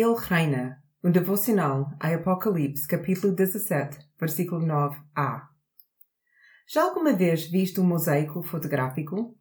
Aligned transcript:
Ele 0.00 0.14
reina. 0.14 0.80
Um 1.02 1.10
devocional 1.10 1.90
a 1.98 2.14
Apocalipse, 2.14 2.86
capítulo 2.86 3.34
17, 3.34 3.98
versículo 4.16 4.64
9a. 4.64 5.42
Já 6.68 6.84
alguma 6.84 7.12
vez 7.12 7.50
viste 7.50 7.80
um 7.80 7.84
mosaico 7.84 8.40
fotográfico? 8.40 9.36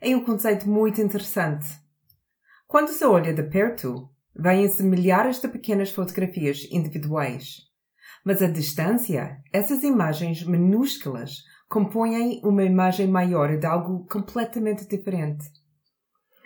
É 0.00 0.16
um 0.16 0.24
conceito 0.24 0.66
muito 0.66 1.02
interessante. 1.02 1.68
Quando 2.66 2.88
se 2.88 3.04
olha 3.04 3.34
de 3.34 3.42
perto, 3.42 4.08
vêm-se 4.34 4.82
milhares 4.82 5.38
de 5.38 5.48
pequenas 5.48 5.90
fotografias 5.90 6.66
individuais. 6.70 7.56
Mas 8.24 8.40
à 8.40 8.46
distância, 8.46 9.36
essas 9.52 9.82
imagens 9.82 10.42
minúsculas 10.46 11.44
compõem 11.68 12.40
uma 12.42 12.64
imagem 12.64 13.06
maior 13.06 13.54
de 13.58 13.66
algo 13.66 14.06
completamente 14.06 14.88
diferente. 14.88 15.44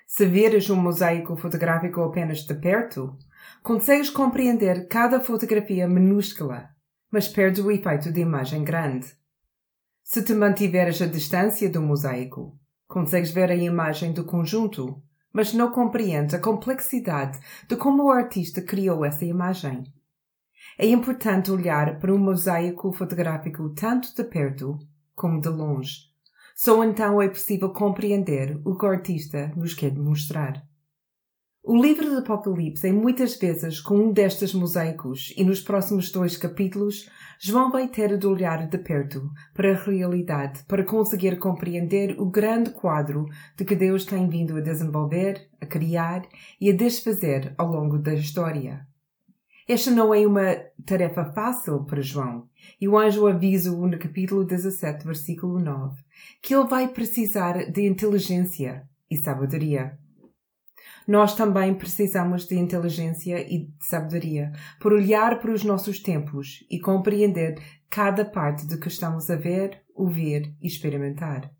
Se 0.09 0.27
veres 0.27 0.69
um 0.71 0.77
mosaico 0.77 1.37
fotográfico 1.37 2.01
apenas 2.03 2.41
de 2.41 2.55
perto, 2.55 3.17
consegues 3.63 4.11
compreender 4.11 4.89
cada 4.89 5.21
fotografia 5.21 5.89
minúscula, 5.89 6.71
mas 7.11 7.29
perdes 7.29 7.65
o 7.65 7.71
efeito 7.71 8.13
de 8.13 8.21
imagem 8.21 8.65
grande. 8.65 9.07
Se 10.03 10.23
te 10.23 10.35
mantiveres 10.35 11.01
à 11.01 11.07
distância 11.07 11.69
do 11.71 11.81
mosaico, 11.81 12.59
consegues 12.87 13.31
ver 13.31 13.51
a 13.51 13.55
imagem 13.55 14.13
do 14.13 14.25
conjunto, 14.25 15.03
mas 15.33 15.53
não 15.53 15.71
compreendes 15.71 16.35
a 16.35 16.39
complexidade 16.39 17.39
de 17.69 17.77
como 17.77 18.05
o 18.05 18.11
artista 18.11 18.63
criou 18.63 19.05
essa 19.05 19.25
imagem. 19.25 19.85
É 20.79 20.87
importante 20.87 21.51
olhar 21.51 21.99
para 21.99 22.13
um 22.15 22.19
mosaico 22.19 22.93
fotográfico 22.93 23.71
tanto 23.71 24.15
de 24.15 24.25
perto 24.25 24.79
como 25.15 25.41
de 25.41 25.49
longe 25.49 26.15
só 26.55 26.85
então 26.85 27.21
é 27.21 27.29
possível 27.29 27.71
compreender 27.71 28.61
o 28.65 28.77
que 28.77 28.87
o 28.87 28.89
artista 28.89 29.53
nos 29.57 29.75
quer 29.75 29.93
mostrar. 29.93 30.65
O 31.67 31.75
livro 31.81 32.11
do 32.11 32.19
Apocalipse 32.19 32.87
é 32.87 32.93
muitas 32.93 33.39
vezes 33.39 33.81
com 33.81 33.97
um 33.97 34.13
destes 34.13 34.53
mosaicos 34.53 35.33
e 35.35 35.43
nos 35.43 35.63
próximos 35.63 36.13
dois 36.13 36.37
capítulos 36.37 37.09
João 37.41 37.71
vai 37.71 37.89
ter 37.89 38.19
de 38.19 38.27
olhar 38.27 38.69
de 38.69 38.77
perto 38.77 39.31
para 39.55 39.71
a 39.71 39.83
realidade 39.83 40.63
para 40.65 40.85
conseguir 40.85 41.39
compreender 41.39 42.21
o 42.21 42.27
grande 42.27 42.69
quadro 42.69 43.25
de 43.57 43.65
que 43.65 43.75
Deus 43.75 44.05
tem 44.05 44.29
vindo 44.29 44.59
a 44.59 44.61
desenvolver, 44.61 45.49
a 45.59 45.65
criar 45.65 46.27
e 46.61 46.69
a 46.69 46.77
desfazer 46.77 47.55
ao 47.57 47.69
longo 47.69 47.97
da 47.97 48.13
história. 48.13 48.87
Esta 49.67 49.91
não 49.91 50.15
é 50.15 50.27
uma 50.27 50.55
tarefa 50.85 51.33
fácil 51.33 51.83
para 51.85 52.03
João, 52.03 52.47
e 52.79 52.87
o 52.87 52.99
anjo 52.99 53.27
avisa-o 53.27 53.87
no 53.87 53.99
capítulo 53.99 54.45
17, 54.45 55.07
versículo 55.07 55.59
9, 55.59 55.97
que 56.43 56.55
ele 56.55 56.69
vai 56.69 56.89
precisar 56.89 57.73
de 57.73 57.87
inteligência 57.87 58.87
e 59.11 59.17
sabedoria. 59.17 60.04
Nós 61.07 61.35
também 61.35 61.75
precisamos 61.75 62.47
de 62.47 62.57
inteligência 62.57 63.41
e 63.41 63.67
de 63.67 63.85
sabedoria 63.85 64.53
por 64.81 64.93
olhar 64.93 65.39
para 65.39 65.53
os 65.53 65.63
nossos 65.63 66.01
tempos 66.01 66.65
e 66.71 66.81
compreender 66.81 67.63
cada 67.91 68.25
parte 68.25 68.67
de 68.67 68.79
que 68.79 68.89
estamos 68.89 69.31
a 69.31 69.37
ver, 69.37 69.83
ouvir 69.95 70.55
e 70.61 70.67
experimentar. 70.67 71.51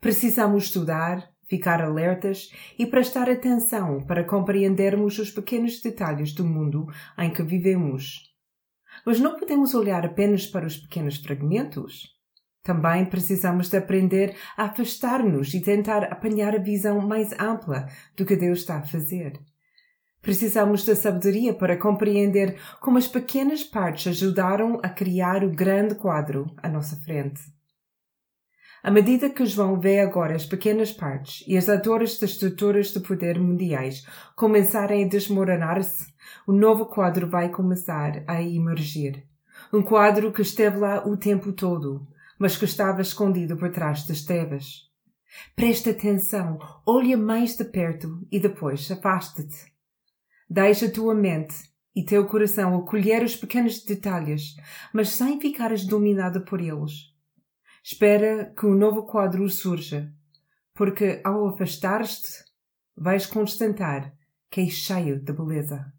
Precisamos 0.00 0.64
estudar, 0.64 1.28
ficar 1.48 1.82
alertas 1.82 2.50
e 2.78 2.86
prestar 2.86 3.28
atenção 3.30 4.04
para 4.06 4.22
compreendermos 4.22 5.18
os 5.18 5.30
pequenos 5.30 5.80
detalhes 5.80 6.32
do 6.32 6.44
mundo 6.44 6.86
em 7.18 7.32
que 7.32 7.42
vivemos. 7.42 8.28
Mas 9.04 9.18
não 9.18 9.38
podemos 9.38 9.74
olhar 9.74 10.04
apenas 10.04 10.46
para 10.46 10.66
os 10.66 10.76
pequenos 10.76 11.16
fragmentos. 11.16 12.17
Também 12.62 13.04
precisamos 13.04 13.68
de 13.70 13.76
aprender 13.76 14.36
a 14.56 14.64
afastar-nos 14.64 15.54
e 15.54 15.60
tentar 15.60 16.04
apanhar 16.04 16.54
a 16.54 16.62
visão 16.62 17.00
mais 17.00 17.32
ampla 17.38 17.86
do 18.16 18.26
que 18.26 18.36
Deus 18.36 18.60
está 18.60 18.78
a 18.78 18.86
fazer. 18.86 19.40
Precisamos 20.20 20.84
da 20.84 20.94
sabedoria 20.96 21.54
para 21.54 21.76
compreender 21.76 22.58
como 22.80 22.98
as 22.98 23.06
pequenas 23.06 23.62
partes 23.62 24.08
ajudaram 24.08 24.80
a 24.82 24.88
criar 24.88 25.44
o 25.44 25.50
grande 25.50 25.94
quadro 25.94 26.50
à 26.62 26.68
nossa 26.68 26.96
frente. 26.96 27.40
À 28.82 28.90
medida 28.90 29.30
que 29.30 29.44
João 29.44 29.78
vê 29.78 30.00
agora 30.00 30.36
as 30.36 30.46
pequenas 30.46 30.92
partes 30.92 31.44
e 31.48 31.56
as 31.56 31.68
atores 31.68 32.18
das 32.18 32.30
estruturas 32.30 32.92
de 32.92 33.00
poder 33.00 33.38
mundiais 33.38 34.04
começarem 34.36 35.04
a 35.04 35.08
desmoronar-se, 35.08 36.12
o 36.46 36.52
novo 36.52 36.86
quadro 36.86 37.28
vai 37.28 37.48
começar 37.48 38.22
a 38.26 38.40
emergir. 38.42 39.24
Um 39.72 39.82
quadro 39.82 40.32
que 40.32 40.42
esteve 40.42 40.78
lá 40.78 41.06
o 41.06 41.16
tempo 41.16 41.52
todo, 41.52 42.06
mas 42.38 42.56
que 42.56 42.64
estava 42.64 43.02
escondido 43.02 43.56
por 43.56 43.70
trás 43.70 44.06
das 44.06 44.22
trevas. 44.22 44.88
Presta 45.54 45.90
atenção, 45.90 46.58
olha 46.86 47.16
mais 47.16 47.56
de 47.56 47.64
perto 47.64 48.26
e 48.30 48.38
depois 48.38 48.90
afaste-te. 48.90 49.72
Deixa 50.48 50.86
a 50.86 50.90
tua 50.90 51.14
mente 51.14 51.54
e 51.94 52.04
teu 52.04 52.26
coração 52.26 52.76
acolher 52.76 53.22
os 53.22 53.36
pequenos 53.36 53.84
detalhes, 53.84 54.56
mas 54.92 55.10
sem 55.10 55.40
ficares 55.40 55.84
dominado 55.84 56.42
por 56.44 56.60
eles. 56.60 57.12
Espera 57.82 58.52
que 58.56 58.66
um 58.66 58.74
novo 58.74 59.04
quadro 59.04 59.48
surja, 59.48 60.12
porque 60.74 61.20
ao 61.24 61.48
afastar-te, 61.48 62.44
vais 62.96 63.26
constatar 63.26 64.14
que 64.50 64.60
é 64.62 64.66
cheio 64.68 65.20
de 65.20 65.32
beleza. 65.32 65.92